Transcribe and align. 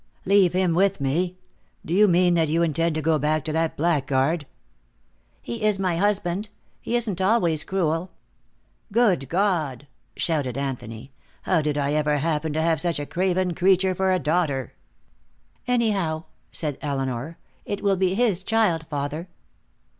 "Leave 0.25 0.53
him 0.53 0.73
with 0.73 0.99
me! 0.99 1.37
Do 1.85 1.93
you 1.93 2.07
mean 2.07 2.33
that 2.33 2.47
you 2.49 2.63
intend 2.63 2.95
to 2.95 3.03
go 3.03 3.19
back 3.19 3.43
to 3.45 3.51
that 3.53 3.77
blackguard?" 3.77 4.47
"He 5.43 5.61
is 5.61 5.77
my 5.77 5.97
husband. 5.97 6.49
He 6.81 6.95
isn't 6.95 7.21
always 7.21 7.63
cruel." 7.63 8.09
"Good 8.91 9.29
God!" 9.29 9.85
shouted 10.17 10.57
Anthony. 10.57 11.11
"How 11.43 11.61
did 11.61 11.77
I 11.77 11.93
ever 11.93 12.17
happen 12.17 12.51
to 12.53 12.61
have 12.63 12.81
such 12.81 12.97
a 12.99 13.05
craven 13.05 13.53
creature 13.53 13.93
for 13.93 14.11
a 14.11 14.17
daughter?" 14.17 14.73
"Anyhow," 15.67 16.23
said 16.51 16.79
Elinor, 16.81 17.37
"it 17.63 17.83
will 17.83 17.95
be 17.95 18.15
his 18.15 18.41
child, 18.43 18.87
father." 18.89 19.27